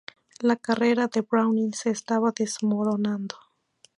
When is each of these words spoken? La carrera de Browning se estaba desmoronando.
La 0.39 0.55
carrera 0.55 1.05
de 1.13 1.21
Browning 1.21 1.73
se 1.73 1.91
estaba 1.91 2.33
desmoronando. 2.35 3.35